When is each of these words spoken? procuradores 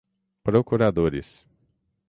procuradores 0.43 1.45